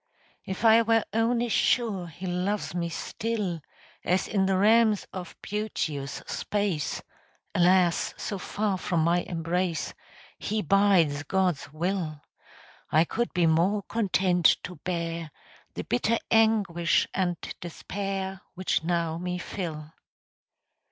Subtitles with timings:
[0.45, 3.61] If I were only sure He loves me still,
[4.03, 7.03] As in the realms of beauteous space
[7.53, 8.15] (Alas!
[8.17, 9.93] so far from my embrace)
[10.39, 12.19] He bides God's will,
[12.91, 15.29] I could be more content to bear
[15.75, 19.91] The bitter anguish and despair Which now me fill.